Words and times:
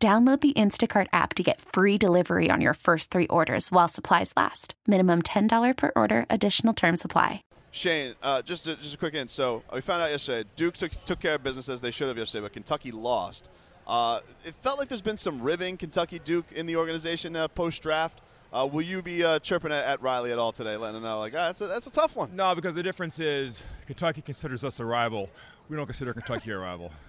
Download 0.00 0.40
the 0.40 0.52
Instacart 0.52 1.08
app 1.12 1.34
to 1.34 1.42
get 1.42 1.60
free 1.60 1.98
delivery 1.98 2.50
on 2.50 2.60
your 2.60 2.74
first 2.74 3.10
three 3.10 3.26
orders 3.26 3.72
while 3.72 3.88
supplies 3.88 4.32
last. 4.36 4.74
Minimum 4.86 5.22
$10 5.22 5.76
per 5.76 5.90
order, 5.96 6.24
additional 6.30 6.72
term 6.72 6.96
supply. 6.96 7.42
Shane, 7.72 8.14
uh, 8.22 8.40
just 8.42 8.68
a, 8.68 8.76
just 8.76 8.94
a 8.94 8.96
quick 8.96 9.14
in. 9.14 9.26
So 9.26 9.64
we 9.74 9.80
found 9.80 10.00
out 10.00 10.10
yesterday 10.10 10.48
Duke 10.54 10.76
took, 10.76 10.92
took 11.04 11.18
care 11.18 11.34
of 11.34 11.42
business 11.42 11.68
as 11.68 11.80
they 11.80 11.90
should 11.90 12.06
have 12.06 12.16
yesterday, 12.16 12.42
but 12.42 12.52
Kentucky 12.52 12.92
lost. 12.92 13.48
Uh, 13.88 14.20
it 14.44 14.54
felt 14.62 14.78
like 14.78 14.86
there's 14.86 15.02
been 15.02 15.16
some 15.16 15.42
ribbing 15.42 15.76
Kentucky 15.76 16.20
Duke 16.20 16.46
in 16.52 16.66
the 16.66 16.76
organization 16.76 17.34
uh, 17.34 17.48
post 17.48 17.82
draft. 17.82 18.20
Uh, 18.52 18.68
will 18.70 18.82
you 18.82 19.02
be 19.02 19.24
uh, 19.24 19.40
chirping 19.40 19.72
at, 19.72 19.84
at, 19.84 20.00
Riley 20.00 20.30
at 20.30 20.38
all 20.38 20.52
today, 20.52 20.76
letting 20.76 20.98
him 20.98 21.02
know 21.02 21.18
like 21.18 21.34
ah, 21.34 21.48
that's 21.48 21.60
a, 21.60 21.66
that's 21.66 21.88
a 21.88 21.90
tough 21.90 22.14
one? 22.14 22.36
No, 22.36 22.54
because 22.54 22.76
the 22.76 22.84
difference 22.84 23.18
is 23.18 23.64
Kentucky 23.86 24.22
considers 24.22 24.62
us 24.62 24.78
a 24.78 24.84
rival. 24.84 25.28
We 25.68 25.76
don't 25.76 25.86
consider 25.86 26.12
Kentucky 26.12 26.52
a 26.52 26.58
rival. 26.58 26.92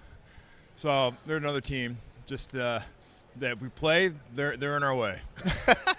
So 0.76 1.14
they're 1.26 1.36
another 1.36 1.60
team 1.60 1.98
just 2.30 2.54
uh, 2.54 2.78
that 3.40 3.50
if 3.50 3.60
we 3.60 3.68
play, 3.70 4.12
they're 4.36 4.56
they're 4.56 4.76
in 4.76 4.84
our 4.84 4.94
way. 4.94 5.18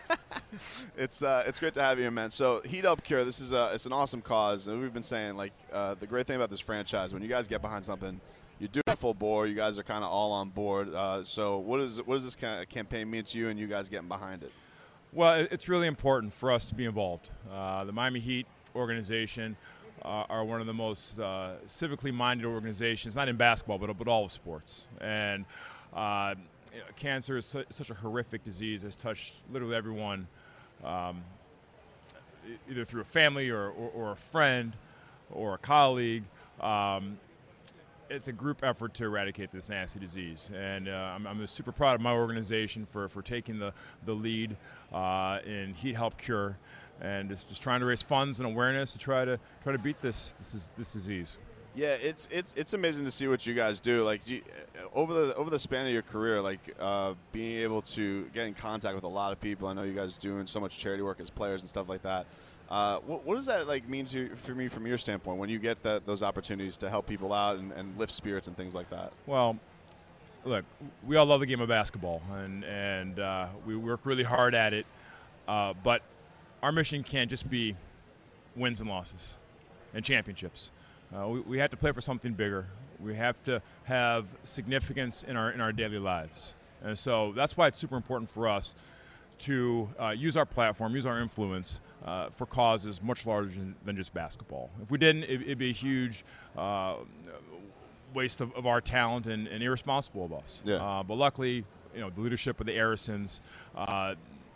it's 0.98 1.22
uh, 1.22 1.44
it's 1.46 1.60
great 1.60 1.74
to 1.74 1.82
have 1.82 2.00
you, 2.00 2.10
man. 2.10 2.32
So 2.32 2.62
Heat 2.62 2.86
Help 2.86 3.04
Cure, 3.04 3.26
this 3.26 3.42
is 3.42 3.52
a, 3.52 3.72
it's 3.74 3.86
an 3.86 3.92
awesome 3.92 4.22
cause, 4.22 4.68
and 4.68 4.82
we've 4.82 4.94
been 4.94 5.04
saying 5.04 5.36
like 5.36 5.52
uh, 5.74 5.96
the 5.96 6.08
great 6.08 6.26
thing 6.26 6.38
about 6.38 6.50
this 6.50 6.62
franchise 6.62 7.12
when 7.12 7.22
you 7.22 7.28
guys 7.28 7.50
get 7.50 7.62
behind 7.62 7.84
something, 7.84 8.22
you 8.60 8.70
do 8.70 8.80
it 8.88 8.98
full 8.98 9.14
bore. 9.14 9.46
You 9.46 9.56
guys 9.56 9.78
are 9.78 9.84
kind 9.84 10.06
of 10.06 10.10
all 10.10 10.32
on 10.32 10.50
board. 10.50 10.94
Uh, 10.96 11.22
so 11.22 11.58
what 11.58 11.82
is 11.82 12.02
what 12.02 12.16
does 12.16 12.24
this 12.24 12.38
kind 12.38 12.62
of 12.62 12.70
campaign 12.70 13.12
mean 13.12 13.26
to 13.26 13.38
you 13.38 13.50
and 13.50 13.60
you 13.60 13.68
guys 13.68 13.90
getting 13.90 14.08
behind 14.08 14.44
it? 14.44 14.54
Well, 15.12 15.46
it's 15.52 15.68
really 15.68 15.88
important 15.88 16.34
for 16.34 16.50
us 16.50 16.66
to 16.68 16.76
be 16.76 16.86
involved. 16.86 17.30
Uh, 17.52 17.84
the 17.84 17.92
Miami 17.92 18.22
Heat 18.22 18.48
organization. 18.74 19.58
Uh, 20.04 20.26
are 20.32 20.44
one 20.44 20.60
of 20.60 20.66
the 20.66 20.74
most 20.74 21.20
uh, 21.20 21.52
civically 21.68 22.12
minded 22.12 22.44
organizations, 22.44 23.16
not 23.16 23.30
in 23.30 23.36
basketball, 23.36 23.78
but, 23.78 23.96
but 24.00 24.08
all 24.08 24.26
of 24.26 24.32
sports. 24.32 24.88
And 25.00 25.46
uh, 25.94 26.36
cancer 26.96 27.38
is 27.38 27.46
su- 27.46 27.66
such 27.70 27.90
a 27.90 27.94
horrific 27.94 28.44
disease 28.44 28.84
has 28.84 28.96
touched 28.96 29.36
literally 29.52 29.76
everyone, 29.76 30.28
um, 30.84 31.22
either 32.70 32.86
through 32.86 33.02
a 33.02 33.06
family 33.06 33.50
or, 33.50 33.70
or, 33.70 33.92
or, 33.94 34.12
a 34.12 34.16
friend 34.16 34.74
or 35.32 35.56
a 35.56 35.58
colleague. 35.58 36.24
Um, 36.60 37.18
it's 38.10 38.28
a 38.28 38.32
group 38.34 38.64
effort 38.64 38.94
to 38.96 39.06
eradicate 39.06 39.52
this 39.52 39.70
nasty 39.70 40.00
disease, 40.00 40.52
and 40.54 40.90
uh, 40.90 41.14
I'm, 41.16 41.26
I'm, 41.26 41.48
super 41.48 41.72
proud 41.72 41.96
of 41.96 42.02
my 42.02 42.14
organization 42.14 42.86
for, 42.86 43.08
for 43.08 43.22
taking 43.22 43.58
the, 43.58 43.74
the 44.06 44.14
lead 44.14 44.58
uh, 44.92 45.40
in 45.46 45.74
Heat 45.74 45.96
Help 45.96 46.18
Cure, 46.18 46.58
and 47.00 47.30
just, 47.30 47.48
just 47.48 47.62
trying 47.62 47.80
to 47.80 47.86
raise 47.86 48.02
funds 48.02 48.40
and 48.40 48.48
awareness 48.48 48.92
to 48.94 49.00
try 49.00 49.24
to 49.24 49.40
try 49.64 49.72
to 49.72 49.80
beat 49.80 50.02
this 50.02 50.36
this, 50.40 50.70
this 50.78 50.94
disease. 50.94 51.38
Yeah, 51.74 51.96
it's 52.02 52.28
it's 52.32 52.54
it's 52.58 52.74
amazing 52.74 53.06
to 53.06 53.12
see 53.12 53.28
what 53.28 53.48
you 53.48 53.54
guys 53.54 53.80
do. 53.80 54.04
Like 54.04 54.30
you, 54.30 54.42
over 54.94 55.14
the 55.14 55.36
over 55.36 55.50
the 55.50 55.60
span 55.60 55.86
of 55.86 55.94
your 55.94 56.02
career, 56.02 56.42
like 56.42 56.60
uh, 56.80 57.14
being 57.32 57.62
able 57.62 57.82
to 57.84 58.26
get 58.34 58.46
in 58.48 58.54
contact 58.54 58.94
with 58.94 59.06
a 59.06 59.10
lot 59.10 59.32
of 59.32 59.40
people. 59.40 59.68
I 59.68 59.74
know 59.74 59.84
you 59.84 59.94
guys 59.94 60.18
doing 60.18 60.48
so 60.48 60.60
much 60.60 60.78
charity 60.78 61.02
work 61.02 61.20
as 61.22 61.30
players 61.30 61.62
and 61.62 61.70
stuff 61.70 61.88
like 61.88 62.02
that. 62.02 62.26
Uh, 62.70 63.00
what, 63.00 63.26
what, 63.26 63.36
does 63.36 63.46
that 63.46 63.68
like 63.68 63.88
mean 63.88 64.06
to 64.08 64.30
for 64.36 64.56
me 64.56 64.68
from 64.68 64.86
your 64.88 64.98
standpoint 64.98 65.38
when 65.38 65.50
you 65.50 65.60
get 65.60 65.82
that, 65.84 66.06
those 66.06 66.24
opportunities 66.24 66.78
to 66.78 66.90
help 66.90 67.06
people 67.06 67.34
out 67.34 67.58
and, 67.58 67.72
and 67.74 67.98
lift 67.98 68.14
spirits 68.14 68.48
and 68.48 68.56
things 68.56 68.74
like 68.74 68.90
that? 68.90 69.12
Well, 69.26 69.58
look, 70.46 70.66
we 71.06 71.16
all 71.16 71.26
love 71.26 71.40
the 71.40 71.46
game 71.46 71.62
of 71.62 71.70
basketball, 71.70 72.22
and 72.34 72.64
and 72.66 73.20
uh, 73.20 73.48
we 73.66 73.76
work 73.76 74.02
really 74.04 74.24
hard 74.24 74.56
at 74.56 74.74
it. 74.74 74.86
Uh, 75.48 75.74
but 75.84 76.02
our 76.64 76.72
mission 76.72 77.04
can't 77.04 77.30
just 77.30 77.50
be 77.50 77.76
wins 78.56 78.82
and 78.82 78.90
losses 78.90 79.38
and 79.94 80.04
championships. 80.04 80.72
Uh, 81.16 81.28
we, 81.28 81.40
we 81.42 81.58
have 81.58 81.70
to 81.70 81.78
play 81.78 81.92
for 81.92 82.02
something 82.02 82.34
bigger. 82.34 82.68
We 83.00 83.16
have 83.16 83.42
to 83.44 83.62
have 83.84 84.26
significance 84.44 85.24
in 85.24 85.36
our 85.36 85.52
in 85.52 85.60
our 85.60 85.72
daily 85.72 85.98
lives, 85.98 86.54
and 86.84 86.98
so 86.98 87.34
that's 87.36 87.58
why 87.58 87.68
it's 87.68 87.80
super 87.80 87.96
important 87.96 88.30
for 88.30 88.48
us 88.48 88.76
to 89.40 89.90
uh, 90.00 90.10
use 90.10 90.38
our 90.38 90.46
platform, 90.46 90.96
use 90.96 91.08
our 91.08 91.20
influence 91.20 91.82
uh, 92.06 92.30
for 92.36 92.46
causes 92.46 93.02
much 93.02 93.26
larger 93.26 93.60
than, 93.86 93.96
just 93.96 94.14
basketball. 94.14 94.70
If 94.82 94.92
we 94.92 95.00
didn't, 95.00 95.24
it, 95.24 95.48
would 95.48 95.58
be 95.58 95.72
a 95.72 95.74
huge 95.74 96.24
uh, 96.56 96.98
waste 98.14 98.42
of, 98.42 98.54
of, 98.54 98.68
our 98.68 98.82
talent 98.82 99.26
and, 99.26 99.48
and, 99.48 99.64
irresponsible 99.64 100.26
of 100.26 100.34
us. 100.34 100.62
Yeah. 100.64 100.76
Uh, 100.76 101.02
but 101.02 101.16
luckily, 101.16 101.64
you 101.96 102.02
know, 102.02 102.12
the 102.12 102.22
leadership 102.22 102.60
of 102.60 102.68
the 102.68 102.80
Arisons, 102.80 103.42
uh, 103.76 104.14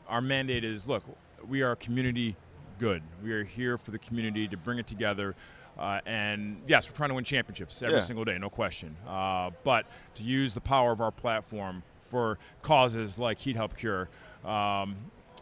our 0.08 0.22
mandate 0.22 0.64
is 0.64 0.88
look, 0.88 1.04
we 1.48 1.64
are 1.64 1.72
a 1.72 1.76
community 1.76 2.36
good. 2.80 3.02
We 3.24 3.32
are 3.32 3.44
here 3.44 3.78
for 3.78 3.92
the 3.92 4.00
community 4.00 4.48
to 4.48 4.58
bring 4.58 4.78
it 4.80 4.88
together. 4.88 5.36
Uh, 5.78 6.00
and 6.06 6.62
yes, 6.68 6.90
we're 6.90 6.96
trying 6.96 7.10
to 7.10 7.16
win 7.16 7.24
championships 7.24 7.82
every 7.82 7.98
yeah. 7.98 8.02
single 8.02 8.24
day, 8.24 8.38
no 8.38 8.50
question. 8.50 8.96
Uh, 9.08 9.52
but 9.64 9.86
to 10.16 10.24
use 10.24 10.54
the 10.54 10.62
power 10.62 10.92
of 10.92 11.02
our 11.02 11.12
platform 11.12 11.84
for 12.10 12.38
causes 12.62 13.18
like 13.18 13.38
Heat 13.40 13.56
Help 13.56 13.76
Cure, 13.78 14.08
um, 14.46 14.96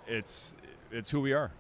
it's 0.08 0.54
it's 0.92 1.10
who 1.10 1.22
we 1.22 1.34
are. 1.34 1.52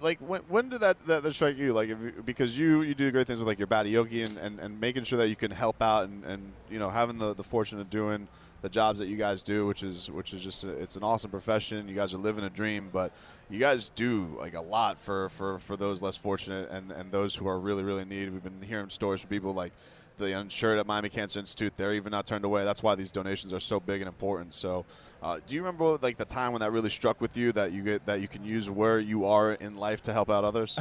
Like 0.00 0.18
when, 0.18 0.40
when 0.48 0.68
did 0.68 0.80
that, 0.80 1.04
that, 1.06 1.22
that 1.22 1.34
strike 1.34 1.56
you? 1.56 1.72
Like 1.72 1.90
if, 1.90 1.98
because 2.24 2.58
you 2.58 2.82
you 2.82 2.94
do 2.94 3.10
great 3.10 3.26
things 3.26 3.38
with 3.38 3.46
like 3.46 3.58
your 3.58 3.68
Battioke 3.68 4.24
and, 4.24 4.38
and, 4.38 4.58
and 4.58 4.80
making 4.80 5.04
sure 5.04 5.18
that 5.18 5.28
you 5.28 5.36
can 5.36 5.50
help 5.50 5.80
out 5.82 6.04
and, 6.04 6.24
and 6.24 6.52
you 6.70 6.78
know 6.78 6.90
having 6.90 7.18
the, 7.18 7.34
the 7.34 7.44
fortune 7.44 7.80
of 7.80 7.90
doing 7.90 8.28
the 8.62 8.68
jobs 8.68 8.98
that 8.98 9.06
you 9.06 9.16
guys 9.16 9.42
do, 9.42 9.66
which 9.66 9.82
is 9.82 10.10
which 10.10 10.34
is 10.34 10.42
just 10.42 10.64
a, 10.64 10.70
it's 10.70 10.96
an 10.96 11.02
awesome 11.02 11.30
profession. 11.30 11.88
You 11.88 11.94
guys 11.94 12.14
are 12.14 12.18
living 12.18 12.44
a 12.44 12.50
dream, 12.50 12.90
but 12.92 13.12
you 13.48 13.58
guys 13.58 13.90
do 13.90 14.36
like 14.38 14.54
a 14.54 14.60
lot 14.60 15.00
for, 15.00 15.28
for, 15.30 15.58
for 15.58 15.76
those 15.76 16.02
less 16.02 16.16
fortunate 16.16 16.70
and, 16.70 16.92
and 16.92 17.10
those 17.10 17.34
who 17.34 17.48
are 17.48 17.58
really 17.58 17.82
really 17.82 18.04
needed. 18.04 18.32
We've 18.32 18.42
been 18.42 18.62
hearing 18.62 18.90
stories 18.90 19.20
from 19.20 19.30
people 19.30 19.54
like 19.54 19.72
the 20.18 20.34
uninsured 20.34 20.78
at 20.78 20.86
Miami 20.86 21.08
Cancer 21.08 21.38
Institute. 21.38 21.72
They're 21.76 21.94
even 21.94 22.10
not 22.10 22.26
turned 22.26 22.44
away. 22.44 22.64
That's 22.64 22.82
why 22.82 22.94
these 22.94 23.10
donations 23.10 23.52
are 23.52 23.60
so 23.60 23.80
big 23.80 24.02
and 24.02 24.08
important. 24.08 24.54
So, 24.54 24.84
uh, 25.22 25.40
do 25.46 25.54
you 25.54 25.62
remember 25.62 25.98
like 26.02 26.18
the 26.18 26.24
time 26.24 26.52
when 26.52 26.60
that 26.60 26.72
really 26.72 26.90
struck 26.90 27.20
with 27.20 27.36
you 27.36 27.52
that 27.52 27.72
you 27.72 27.82
get 27.82 28.06
that 28.06 28.20
you 28.20 28.28
can 28.28 28.44
use 28.44 28.68
where 28.68 29.00
you 29.00 29.24
are 29.24 29.52
in 29.52 29.76
life 29.76 30.02
to 30.02 30.12
help 30.12 30.30
out 30.30 30.44
others? 30.44 30.78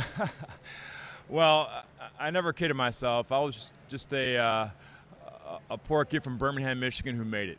well, 1.29 1.69
I 2.19 2.29
never 2.29 2.53
kidded 2.53 2.75
myself. 2.75 3.31
I 3.31 3.39
was 3.39 3.55
just, 3.55 3.75
just 3.87 4.13
a 4.13 4.37
uh, 4.37 4.69
a 5.69 5.77
poor 5.77 6.05
kid 6.05 6.23
from 6.23 6.37
Birmingham, 6.37 6.79
Michigan, 6.79 7.15
who 7.15 7.25
made 7.25 7.49
it 7.49 7.57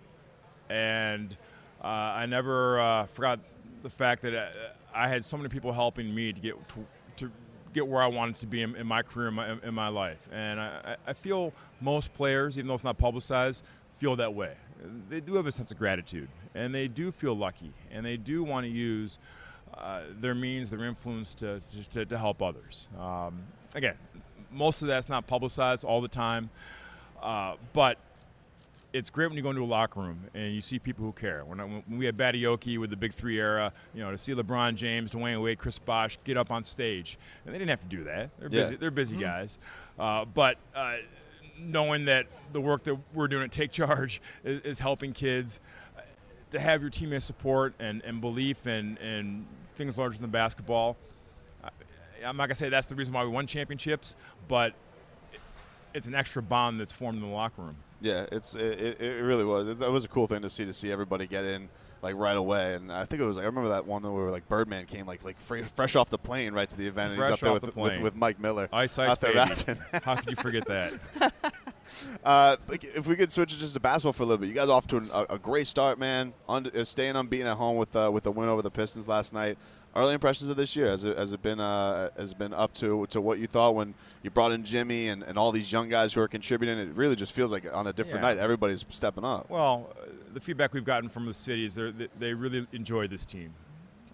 and 0.71 1.37
uh, 1.83 1.87
I 1.87 2.27
never 2.27 2.81
uh, 2.81 3.07
forgot 3.07 3.41
the 3.83 3.91
fact 3.91 4.23
that 4.23 4.35
uh, 4.35 4.47
I 4.95 5.09
had 5.09 5.25
so 5.25 5.37
many 5.37 5.49
people 5.49 5.73
helping 5.73 6.15
me 6.15 6.33
to 6.33 6.41
get 6.41 6.69
to, 6.69 6.87
to 7.17 7.31
get 7.73 7.87
where 7.87 8.03
I 8.03 8.07
wanted 8.07 8.39
to 8.39 8.47
be 8.47 8.63
in, 8.63 8.77
in 8.77 8.87
my 8.87 9.03
career, 9.03 9.29
in 9.29 9.35
my, 9.35 9.57
in 9.63 9.75
my, 9.75 9.89
life. 9.89 10.29
And 10.33 10.61
I, 10.61 10.97
I, 11.07 11.13
feel 11.13 11.53
most 11.81 12.13
players, 12.15 12.59
even 12.59 12.69
though 12.69 12.75
it's 12.75 12.85
not 12.85 12.99
publicized, 12.99 13.65
feel 13.97 14.17
that 14.17 14.35
way. 14.35 14.55
They 15.09 15.21
do 15.21 15.35
have 15.35 15.47
a 15.47 15.53
sense 15.53 15.71
of 15.71 15.79
gratitude, 15.79 16.29
and 16.55 16.75
they 16.75 16.89
do 16.89 17.13
feel 17.13 17.35
lucky, 17.37 17.73
and 17.91 18.05
they 18.05 18.17
do 18.17 18.43
want 18.43 18.65
to 18.65 18.71
use 18.71 19.19
uh, 19.75 20.03
their 20.21 20.35
means, 20.35 20.71
their 20.71 20.85
influence 20.85 21.35
to, 21.35 21.61
to, 21.91 22.05
to 22.07 22.19
help 22.19 22.43
others. 22.43 22.89
Um, 22.99 23.43
again, 23.75 23.95
most 24.51 24.83
of 24.83 24.89
that's 24.89 25.09
not 25.09 25.27
publicized 25.27 25.85
all 25.85 26.01
the 26.01 26.09
time, 26.09 26.51
uh, 27.23 27.55
but 27.73 27.99
it's 28.93 29.11
great 29.11 29.29
when 29.29 29.37
you 29.37 29.43
go 29.43 29.51
into 29.51 29.63
a 29.63 29.65
locker 29.65 30.01
room 30.01 30.27
and 30.35 30.55
you 30.55 30.61
see 30.61 30.79
people 30.79 31.05
who 31.05 31.13
care. 31.13 31.45
When, 31.45 31.61
I, 31.61 31.65
when 31.65 31.99
we 31.99 32.07
had 32.07 32.17
Battioke 32.17 32.79
with 32.79 32.91
the 32.91 32.97
Big 32.97 33.15
Three 33.15 33.39
era, 33.39 33.73
you 33.95 34.03
know, 34.03 34.11
to 34.11 34.19
see 34.19 34.35
LeBron 34.35 34.75
James, 34.75 35.13
Dwyane 35.13 35.43
Wade, 35.43 35.59
Chris 35.59 35.79
Bosh 35.79 36.19
get 36.25 36.37
up 36.37 36.51
on 36.51 36.65
stage, 36.65 37.19
and 37.45 37.55
they 37.55 37.59
didn't 37.59 37.71
have 37.71 37.83
to 37.83 37.87
do 37.87 38.05
that. 38.05 38.31
They're 38.39 38.49
busy. 38.49 38.77
They're 38.77 38.91
busy 38.91 39.17
mm-hmm. 39.17 39.25
guys, 39.25 39.59
uh, 39.99 40.25
but. 40.25 40.57
Uh, 40.75 40.97
knowing 41.63 42.07
that 42.07 42.27
the 42.55 42.61
work 42.61 42.83
that 42.85 42.97
we're 43.13 43.29
doing 43.29 43.45
at 43.45 43.53
Take 43.53 43.71
Charge 43.71 44.23
is, 44.45 44.63
is 44.63 44.79
helping 44.79 45.13
kids, 45.13 45.61
to 46.51 46.59
have 46.59 46.81
your 46.81 46.91
teammates 46.91 47.25
support 47.25 47.75
and, 47.79 48.03
and 48.05 48.21
belief 48.21 48.67
and, 48.67 48.99
and 48.99 49.47
things 49.77 49.97
larger 49.99 50.19
than 50.19 50.31
basketball. 50.31 50.97
I'm 52.25 52.37
not 52.37 52.47
gonna 52.47 52.55
say 52.55 52.69
that's 52.69 52.87
the 52.87 52.95
reason 52.95 53.15
why 53.15 53.25
we 53.25 53.31
won 53.31 53.47
championships, 53.47 54.15
but 54.47 54.75
it's 55.95 56.07
an 56.07 56.15
extra 56.15 56.43
bond 56.43 56.79
that's 56.79 56.93
formed 56.93 57.23
in 57.23 57.29
the 57.29 57.35
locker 57.35 57.63
room. 57.63 57.77
Yeah, 58.01 58.27
it's 58.33 58.55
it, 58.55 59.01
it 59.01 59.23
really 59.23 59.45
was. 59.45 59.69
It, 59.69 59.79
that 59.81 59.91
was 59.91 60.05
a 60.05 60.09
cool 60.09 60.27
thing 60.27 60.43
to 60.43 60.51
see 60.51 60.65
to 60.65 60.73
see 60.73 60.91
everybody 60.91 61.27
get 61.27 61.45
in 61.45 61.69
like 62.03 62.15
right 62.17 62.37
away. 62.37 62.75
And 62.75 62.93
I 62.93 63.05
think 63.05 63.21
it 63.21 63.25
was 63.25 63.37
like 63.37 63.45
I 63.45 63.47
remember 63.47 63.71
that 63.71 63.87
one 63.87 64.03
where 64.13 64.31
like 64.31 64.49
Birdman 64.49 64.87
came 64.87 65.07
like 65.07 65.25
like 65.25 65.37
fresh 65.41 65.97
off 65.97 66.11
the 66.11 66.19
plane 66.19 66.53
right 66.53 66.69
to 66.69 66.77
the 66.77 66.87
event, 66.87 67.13
and 67.13 67.19
fresh 67.19 67.31
he's 67.31 67.35
up 67.35 67.41
there 67.41 67.53
with, 67.53 67.75
the 67.75 67.81
with, 67.81 68.01
with, 68.01 68.15
Mike 68.15 68.41
Miller. 68.41 68.69
Ice 68.73 68.99
Ice 68.99 69.17
Baby. 69.19 69.39
How 70.05 70.17
could 70.17 70.31
you 70.31 70.37
forget 70.37 70.67
that? 70.67 71.33
Uh, 72.25 72.57
if 72.71 73.07
we 73.07 73.17
could 73.17 73.33
switch 73.33 73.59
just 73.59 73.75
to 73.75 73.81
basketball 73.81 74.13
for 74.13 74.23
a 74.23 74.27
little 74.27 74.39
bit, 74.39 74.49
you 74.49 74.55
guys 74.55 74.69
off 74.69 74.87
to 74.87 74.99
an, 74.99 75.11
a, 75.13 75.27
a, 75.31 75.39
great 75.39 75.67
start, 75.67 75.99
man. 75.99 76.33
Uh, 76.49 76.85
staying 76.85 77.17
unbeaten 77.17 77.47
at 77.47 77.57
home 77.57 77.77
with 77.77 77.95
uh, 77.97 78.11
with 78.13 78.27
a 78.27 78.31
win 78.31 78.49
over 78.49 78.63
the 78.63 78.71
Pistons 78.71 79.09
last 79.09 79.33
night. 79.33 79.59
Early 79.95 80.15
impressions 80.15 80.49
of 80.49 80.57
this 80.57 80.77
year 80.77 80.87
has 80.87 81.03
it, 81.03 81.19
has 81.19 81.33
it 81.33 81.43
been 81.43 81.59
uh, 81.59 82.11
has 82.17 82.31
it 82.31 82.39
been 82.39 82.55
up 82.55 82.73
to 82.75 83.07
to 83.11 83.21
what 83.21 83.41
you 83.41 83.49
thought 83.49 83.75
when 83.75 83.95
you 84.23 84.31
brought 84.31 84.53
in 84.53 84.63
Jimmy 84.63 85.09
and, 85.09 85.25
and 85.25 85.37
all 85.37 85.51
these 85.51 85.73
young 85.73 85.89
guys 85.89 86.15
who 86.15 86.21
are 86.21 86.29
contributing? 86.29 86.79
It 86.79 86.95
really 86.95 87.17
just 87.17 87.33
feels 87.33 87.51
like 87.51 87.65
on 87.75 87.89
a 87.89 87.93
different 87.93 88.23
yeah. 88.23 88.35
night, 88.35 88.39
everybody's 88.39 88.85
stepping 88.91 89.25
up. 89.25 89.51
Well, 89.51 89.91
uh, 90.01 90.07
the 90.33 90.41
feedback 90.41 90.75
we've 90.75 90.85
gotten 90.85 91.09
from 91.09 91.27
the 91.27 91.35
city 91.35 91.65
is 91.65 91.75
they 91.75 92.09
they 92.19 92.35
really 92.35 92.67
enjoy 92.73 93.09
this 93.09 93.27
team. 93.27 93.53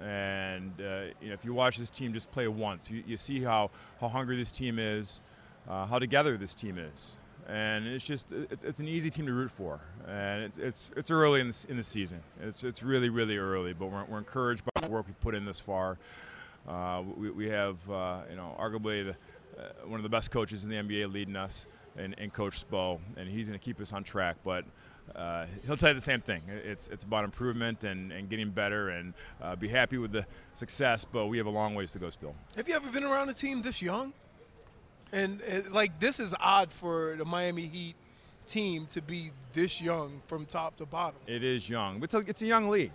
And 0.01 0.73
uh, 0.81 1.13
you 1.21 1.29
know, 1.29 1.35
if 1.35 1.45
you 1.45 1.55
watch 1.55 1.79
this 1.79 1.91
team 1.91 2.13
just 2.13 2.31
play 2.31 2.49
once, 2.49 2.91
you, 2.91 3.03
you 3.07 3.17
see 3.17 3.43
how, 3.43 3.71
how 4.01 4.09
hungry 4.09 4.37
this 4.37 4.53
team 4.53 4.79
is, 4.79 5.21
uh, 5.69 5.87
how 5.87 5.99
together 5.99 6.37
this 6.37 6.55
team 6.55 6.79
is, 6.79 7.17
and 7.49 7.87
it's 7.87 8.05
just 8.05 8.27
it's, 8.51 8.65
it's 8.65 8.81
an 8.81 8.89
easy 8.89 9.11
team 9.11 9.27
to 9.27 9.33
root 9.33 9.51
for. 9.51 9.81
And 10.09 10.43
it's 10.43 10.59
it's, 10.59 10.91
it's 10.97 11.11
early 11.11 11.41
in 11.41 11.49
the, 11.49 11.67
in 11.69 11.77
the 11.77 11.83
season. 11.83 12.21
It's 12.43 12.65
it's 12.65 12.83
really 12.83 13.09
really 13.09 13.39
early, 13.39 13.73
but 13.73 13.87
we're, 13.87 14.05
we're 14.05 14.19
encouraged 14.19 14.63
by 14.65 14.81
the 14.83 14.89
work 14.89 15.07
we 15.07 15.15
put 15.21 15.35
in 15.35 15.45
this 15.45 15.61
far. 15.61 15.99
Uh, 16.69 17.03
we, 17.17 17.31
we 17.31 17.49
have 17.49 17.77
uh, 17.91 18.21
you 18.29 18.37
know 18.37 18.57
arguably 18.59 19.05
the, 19.07 19.61
uh, 19.61 19.69
one 19.87 19.99
of 19.99 20.03
the 20.03 20.09
best 20.09 20.31
coaches 20.31 20.65
in 20.65 20.71
the 20.71 20.77
NBA 20.77 21.13
leading 21.13 21.37
us, 21.37 21.67
and, 21.97 22.15
and 22.19 22.33
Coach 22.33 22.67
Spo, 22.69 22.99
and 23.17 23.29
he's 23.29 23.47
going 23.47 23.59
to 23.59 23.65
keep 23.65 23.81
us 23.81 23.93
on 23.93 24.03
track. 24.03 24.37
But 24.45 24.65
uh, 25.15 25.47
he'll 25.65 25.77
tell 25.77 25.91
you 25.91 25.95
the 25.95 26.01
same 26.01 26.21
thing. 26.21 26.43
It's 26.49 26.89
it's 26.89 27.05
about 27.05 27.25
improvement 27.25 27.85
and, 27.85 28.11
and 28.11 28.29
getting 28.29 28.51
better 28.51 28.89
and 28.91 29.15
uh, 29.41 29.55
be 29.55 29.69
happy 29.69 29.99
with 29.99 30.11
the 30.11 30.27
success, 30.53 31.05
but 31.05 31.27
we 31.27 31.39
have 31.39 31.47
a 31.47 31.51
long 31.51 31.75
ways 31.75 31.93
to 31.93 32.01
go 32.01 32.11
still. 32.11 32.35
Have 32.57 32.69
you 32.69 32.75
ever 32.75 32.91
been 32.91 33.05
around 33.05 33.29
a 33.29 33.35
team 33.35 33.63
this 33.63 33.81
young? 33.81 34.13
And 35.17 35.41
like 35.71 35.99
this 35.99 36.21
is 36.21 36.35
odd 36.39 36.71
for 36.71 37.15
the 37.17 37.25
Miami 37.25 37.67
Heat 37.67 37.95
team 38.47 38.87
to 38.91 39.01
be 39.01 39.31
this 39.53 39.81
young 39.81 40.21
from 40.27 40.47
top 40.47 40.77
to 40.77 40.87
bottom. 40.87 41.19
It 41.27 41.43
is 41.43 41.69
young. 41.69 42.03
It's 42.03 42.15
a, 42.15 42.19
it's 42.19 42.43
a 42.43 42.47
young 42.47 42.69
league. 42.69 42.93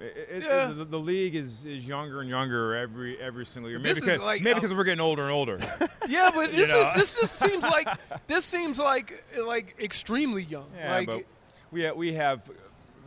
It, 0.00 0.42
yeah. 0.42 0.70
It, 0.70 0.78
the, 0.78 0.84
the, 0.84 0.98
league 0.98 1.34
is, 1.34 1.64
is 1.64 1.86
younger 1.86 2.20
and 2.20 2.28
younger 2.28 2.74
every 2.74 3.20
every 3.20 3.46
single 3.46 3.70
year. 3.70 3.78
Maybe 3.78 4.00
because, 4.00 4.18
like, 4.20 4.42
maybe 4.42 4.54
because 4.54 4.74
we're 4.74 4.84
getting 4.84 5.00
older 5.00 5.22
and 5.22 5.32
older. 5.32 5.58
yeah, 6.08 6.30
but 6.34 6.50
this, 6.50 6.70
is, 6.70 6.94
this 6.94 7.20
just 7.20 7.34
seems 7.38 7.62
like 7.62 7.88
this 8.26 8.44
seems 8.44 8.78
like 8.78 9.24
like 9.44 9.76
extremely 9.80 10.44
young. 10.44 10.66
Yeah, 10.76 10.96
like, 10.96 11.06
but 11.06 11.24
we 11.70 11.82
have, 11.82 11.96
we 11.96 12.12
have 12.14 12.50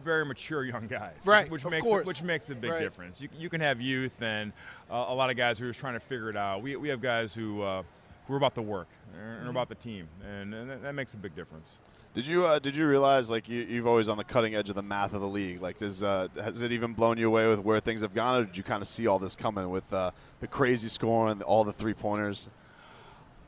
very 0.06 0.26
mature 0.26 0.64
young 0.64 0.88
guys, 0.88 1.16
right? 1.26 1.50
Which 1.50 1.66
of 1.66 1.72
makes 1.72 1.84
course. 1.84 2.06
which 2.06 2.22
makes 2.22 2.50
a 2.50 2.56
big 2.56 2.72
right. 2.72 2.80
difference. 2.80 3.20
You, 3.20 3.30
you 3.38 3.50
can 3.50 3.60
have 3.60 3.82
youth 3.82 4.22
and 4.22 4.54
uh, 4.90 5.06
a 5.08 5.14
lot 5.14 5.30
of 5.30 5.36
guys 5.36 5.60
who 5.60 5.66
are 5.66 5.70
just 5.70 5.80
trying 5.80 5.96
to 5.96 6.00
figure 6.00 6.30
it 6.30 6.38
out. 6.38 6.62
We, 6.62 6.76
we 6.76 6.90
have 6.90 7.02
guys 7.02 7.34
who 7.34 7.62
uh, 7.62 7.84
who 8.28 8.34
are 8.34 8.38
about 8.38 8.56
the 8.56 8.62
work 8.62 8.88
and 9.14 9.40
mm-hmm. 9.40 9.50
about 9.50 9.70
the 9.70 9.76
team, 9.76 10.08
and, 10.28 10.54
and 10.54 10.70
that, 10.70 10.82
that 10.84 10.96
makes 10.96 11.14
a 11.14 11.18
big 11.18 11.36
difference. 11.36 11.78
Did 12.16 12.28
you 12.28 12.46
uh, 12.46 12.60
did 12.60 12.78
you 12.78 12.88
realize 12.88 13.30
like 13.30 13.50
you, 13.50 13.62
you've 13.62 13.86
always 13.86 14.08
on 14.08 14.18
the 14.18 14.24
cutting 14.24 14.56
edge 14.56 14.70
of 14.70 14.76
the 14.76 14.82
math 14.82 15.14
of 15.14 15.20
the 15.20 15.28
league? 15.28 15.62
Like, 15.62 15.80
does 15.80 16.02
uh, 16.02 16.30
has 16.36 16.62
it 16.62 16.72
even 16.72 16.94
blown 16.94 17.18
you 17.18 17.28
away 17.28 17.46
with 17.48 17.60
where 17.60 17.80
things 17.82 18.02
have 18.02 18.14
gone, 18.14 18.42
or 18.42 18.46
did 18.46 18.56
you 18.56 18.64
kind 18.64 18.82
of 18.82 18.88
see 18.88 19.06
all 19.06 19.20
this 19.20 19.36
coming 19.36 19.70
with 19.70 19.92
uh, 19.92 20.12
the 20.40 20.48
crazy 20.48 20.88
scoring, 20.88 21.42
all 21.42 21.66
the 21.66 21.74
three 21.74 21.94
pointers? 21.94 22.48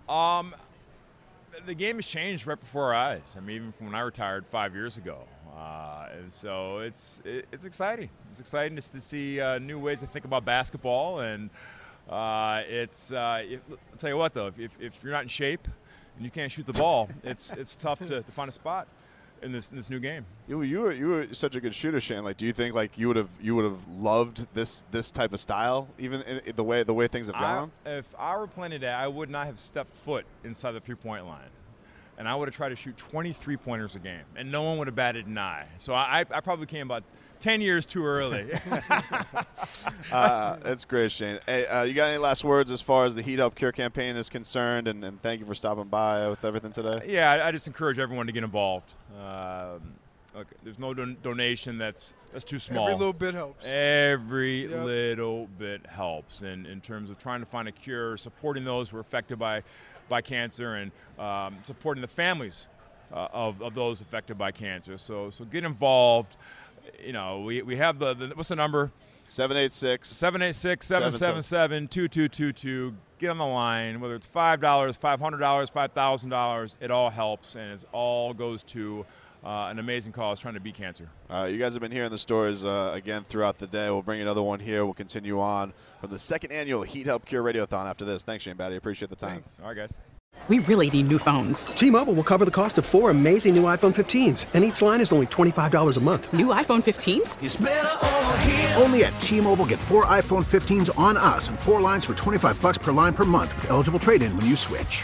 Um, 0.10 0.54
the 1.66 1.74
game 1.74 1.96
has 1.96 2.06
changed 2.06 2.46
right 2.46 2.60
before 2.60 2.94
our 2.94 2.94
eyes. 2.94 3.36
I 3.38 3.40
mean, 3.40 3.56
even 3.56 3.72
from 3.72 3.86
when 3.88 3.96
I 3.96 4.02
retired 4.02 4.46
five 4.46 4.76
years 4.76 4.98
ago, 4.98 5.20
uh, 5.58 6.10
and 6.20 6.32
so 6.32 6.80
it's 6.80 7.22
it, 7.24 7.48
it's 7.54 7.64
exciting. 7.64 8.10
It's 8.32 8.42
exciting 8.42 8.76
to, 8.76 8.92
to 8.92 9.00
see 9.00 9.40
uh, 9.40 9.60
new 9.60 9.80
ways 9.80 10.02
to 10.02 10.08
think 10.08 10.26
about 10.26 10.44
basketball, 10.44 11.22
and 11.22 11.50
uh, 12.10 12.62
it's 12.68 13.12
uh, 13.12 13.44
it, 13.44 13.62
I'll 13.70 13.98
tell 13.98 14.10
you 14.10 14.18
what 14.18 14.34
though, 14.34 14.48
if, 14.48 14.60
if, 14.60 14.72
if 14.80 15.04
you're 15.04 15.14
not 15.14 15.24
in 15.24 15.30
shape 15.30 15.68
and 16.16 16.26
you 16.26 16.32
can't 16.32 16.52
shoot 16.52 16.66
the 16.66 16.74
ball, 16.74 17.10
it's 17.24 17.52
it's 17.52 17.76
tough 17.76 18.00
to, 18.00 18.22
to 18.22 18.32
find 18.32 18.50
a 18.50 18.54
spot 18.54 18.88
in 19.42 19.52
this 19.52 19.70
in 19.70 19.76
this 19.76 19.90
new 19.90 20.00
game. 20.00 20.26
You, 20.48 20.62
you 20.62 20.80
were 20.80 20.92
you 20.92 21.08
were 21.08 21.28
such 21.34 21.56
a 21.56 21.62
good 21.62 21.76
shooter, 21.76 22.00
Shane. 22.00 22.24
Like, 22.24 22.38
do 22.38 22.46
you 22.46 22.54
think 22.54 22.74
like 22.74 22.98
you 22.98 23.08
would 23.08 23.18
have 23.18 23.30
you 23.42 23.56
would 23.56 23.66
have 23.66 23.88
loved 23.88 24.48
this 24.54 24.84
this 24.92 25.12
type 25.12 25.34
of 25.34 25.40
style, 25.40 25.88
even 25.98 26.22
in, 26.22 26.40
in 26.46 26.56
the 26.56 26.64
way 26.64 26.84
the 26.84 26.94
way 26.94 27.08
things 27.08 27.28
have 27.28 27.36
gone? 27.36 27.72
I, 27.86 27.90
if 27.90 28.16
I 28.18 28.38
were 28.38 28.48
playing 28.48 28.72
today, 28.72 28.92
I 28.92 29.08
would 29.08 29.30
not 29.30 29.48
have 29.48 29.60
stepped 29.60 29.94
foot 29.96 30.26
inside 30.44 30.72
the 30.72 30.80
three 30.80 30.96
point 30.96 31.26
line. 31.26 31.50
And 32.18 32.28
I 32.28 32.36
would 32.36 32.48
have 32.48 32.56
tried 32.56 32.70
to 32.70 32.76
shoot 32.76 32.98
23 32.98 33.58
pointers 33.58 33.96
a 33.96 34.00
game, 34.00 34.24
and 34.36 34.52
no 34.52 34.64
one 34.64 34.80
would 34.80 34.88
have 34.88 34.96
batted 34.96 35.28
an 35.28 35.38
eye. 35.38 35.68
So 35.78 35.94
I, 35.94 36.26
I 36.32 36.42
probably 36.42 36.66
came 36.66 36.88
about 36.88 37.04
10 37.40 37.62
years 37.62 37.86
too 37.86 38.04
early. 38.04 38.52
uh, 40.12 40.58
that's 40.58 40.86
great, 40.86 41.12
Shane. 41.12 41.40
Hey, 41.46 41.66
uh, 41.68 41.84
you 41.84 41.94
got 41.94 42.10
any 42.10 42.18
last 42.18 42.44
words 42.44 42.72
as 42.72 42.82
far 42.82 43.06
as 43.06 43.16
the 43.16 43.22
Heat 43.22 43.40
Help 43.40 43.54
Cure 43.56 43.72
campaign 43.72 44.16
is 44.16 44.30
concerned? 44.30 44.88
And, 44.88 45.04
and 45.04 45.22
thank 45.22 45.40
you 45.40 45.46
for 45.46 45.56
stopping 45.56 45.86
by 45.86 46.28
with 46.28 46.44
everything 46.44 46.72
today. 46.72 47.04
Yeah, 47.08 47.32
I, 47.32 47.50
I 47.50 47.52
just 47.52 47.68
encourage 47.68 48.00
everyone 48.00 48.26
to 48.26 48.32
get 48.32 48.44
involved. 48.44 48.96
Um, 49.16 49.94
look, 50.38 50.48
there's 50.64 50.80
no 50.80 50.94
don- 50.94 51.18
donation 51.22 51.78
that's 51.78 52.14
that's 52.32 52.46
too 52.46 52.60
small. 52.60 52.88
Every 52.88 52.98
little 52.98 53.14
bit 53.14 53.34
helps. 53.34 53.66
Every 53.66 54.68
yep. 54.68 54.86
little 54.86 55.48
bit 55.58 55.86
helps, 55.86 56.42
and 56.42 56.66
in 56.68 56.82
terms 56.82 57.10
of 57.10 57.18
trying 57.18 57.40
to 57.40 57.46
find 57.46 57.68
a 57.68 57.72
cure, 57.72 58.18
supporting 58.18 58.64
those 58.64 58.90
who 58.90 58.98
are 58.98 59.02
affected 59.02 59.38
by 59.40 59.64
by 60.10 60.22
cancer, 60.22 60.76
and 60.76 60.92
um, 61.20 61.58
supporting 61.64 62.02
the 62.02 62.08
families 62.08 62.68
uh, 63.12 63.28
of, 63.32 63.62
of 63.62 63.76
those 63.76 64.02
affected 64.02 64.38
by 64.38 64.52
cancer. 64.52 64.98
So 64.98 65.30
so 65.30 65.46
get 65.46 65.64
involved 65.64 66.38
you 67.04 67.14
know, 67.14 67.42
we, 67.42 67.62
we 67.62 67.78
have 67.78 68.00
the, 68.00 68.14
the 68.14 68.28
what's 68.30 68.50
the 68.50 68.56
number? 68.56 68.92
786 69.26 70.08
786 70.10 70.88
777 70.88 71.88
2222. 71.88 72.96
Get 73.20 73.30
on 73.30 73.38
the 73.40 73.46
line, 73.46 74.00
whether 74.00 74.16
it's 74.16 74.28
$5, 74.28 74.60
$500, 74.60 75.00
$5,000, 75.20 76.78
it 76.80 76.92
all 76.92 77.10
helps 77.10 77.56
and 77.56 77.74
it 77.74 77.86
all 77.92 78.34
goes 78.34 78.62
to 78.64 79.06
uh, 79.44 79.68
an 79.70 79.80
amazing 79.80 80.14
cause 80.14 80.40
trying 80.40 80.54
to 80.56 80.60
beat 80.60 80.76
cancer. 80.76 81.10
Uh, 81.30 81.48
you 81.50 81.58
guys 81.58 81.74
have 81.74 81.82
been 81.82 81.92
hearing 81.92 82.12
the 82.12 82.18
stories 82.18 82.64
uh, 82.64 82.92
again 82.94 83.24
throughout 83.24 83.58
the 83.58 83.68
day. 83.68 83.90
We'll 83.90 84.02
bring 84.02 84.22
another 84.22 84.44
one 84.44 84.60
here. 84.60 84.86
We'll 84.86 84.94
continue 84.94 85.40
on 85.40 85.74
from 86.02 86.12
the 86.12 86.20
second 86.20 86.52
annual 86.52 86.84
Heat 86.84 87.06
Help 87.06 87.26
Cure 87.26 87.44
Radiothon 87.44 87.86
after 87.86 88.06
this. 88.06 88.24
Thanks, 88.24 88.44
Shane 88.44 88.56
Battier. 88.56 88.78
Appreciate 88.78 89.10
the 89.10 89.16
time. 89.16 89.36
Thanks. 89.36 89.58
All 89.62 89.70
right, 89.70 89.78
guys. 89.78 89.94
We 90.48 90.60
really 90.60 90.90
need 90.90 91.10
new 91.10 91.20
phones. 91.20 91.66
T 91.68 91.90
Mobile 91.90 92.14
will 92.14 92.24
cover 92.24 92.46
the 92.46 92.52
cost 92.52 92.78
of 92.78 92.86
four 92.86 93.10
amazing 93.10 93.54
new 93.54 93.64
iPhone 93.64 93.94
15s, 93.94 94.46
and 94.54 94.64
each 94.64 94.82
line 94.82 95.02
is 95.02 95.12
only 95.12 95.28
$25 95.28 95.98
a 95.98 96.00
month. 96.00 96.32
New 96.32 96.48
iPhone 96.48 96.82
15s? 96.82 98.82
Only 98.82 99.04
at 99.04 99.20
T 99.20 99.42
Mobile 99.42 99.66
get 99.66 99.80
four 99.80 100.06
iPhone 100.06 100.46
15s 100.46 100.98
on 100.98 101.18
us 101.18 101.50
and 101.50 101.60
four 101.60 101.82
lines 101.82 102.06
for 102.06 102.14
25 102.14 102.62
bucks 102.62 102.78
per 102.78 102.94
line 102.94 103.14
per 103.14 103.26
month 103.26 103.54
with 103.56 103.70
eligible 103.72 104.00
trade 104.00 104.22
in 104.22 104.36
when 104.38 104.46
you 104.46 104.56
switch. 104.56 105.04